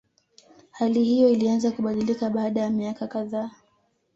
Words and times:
Hali 0.71 1.03
hiyo 1.03 1.29
ilianza 1.29 1.71
kubadilika 1.71 2.29
baada 2.29 2.61
ya 2.61 2.69
miaka 2.69 3.07
kadhaa 3.07 3.51